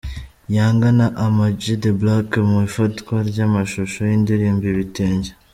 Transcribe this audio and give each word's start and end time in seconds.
Younger 0.55 0.91
na 0.99 1.07
Ama 1.25 1.45
G 1.61 1.63
the 1.83 1.91
Black 2.01 2.29
mu 2.49 2.57
ifatwa 2.67 3.15
ry'amashusho 3.29 3.99
y'indirimbo 4.09 4.63
Ibitenge. 4.73 5.31